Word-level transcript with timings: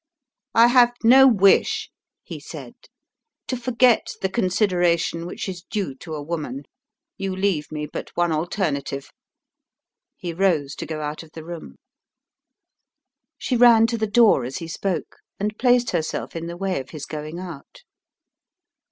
"I 0.55 0.65
have 0.65 0.95
no 1.03 1.27
wish," 1.27 1.91
he 2.23 2.39
said, 2.39 2.73
"to 3.45 3.55
forget 3.55 4.15
the 4.23 4.29
consideration 4.29 5.27
which 5.27 5.47
is 5.47 5.61
due 5.61 5.93
to 5.97 6.15
a 6.15 6.23
woman. 6.23 6.63
You 7.19 7.35
leave 7.35 7.71
me 7.71 7.85
but 7.85 8.09
one 8.17 8.31
alternative." 8.31 9.11
He 10.17 10.33
rose 10.33 10.73
to 10.77 10.87
go 10.87 11.01
out 11.01 11.21
of 11.21 11.33
the 11.33 11.45
room. 11.45 11.75
She 13.37 13.55
ran 13.55 13.85
to 13.85 13.97
the 13.99 14.07
door 14.07 14.43
as 14.43 14.57
he 14.57 14.67
spoke, 14.67 15.17
and 15.39 15.59
placed 15.59 15.91
herself 15.91 16.35
in 16.35 16.47
the 16.47 16.57
way 16.57 16.79
of 16.79 16.89
his 16.89 17.05
going 17.05 17.37
out. 17.37 17.83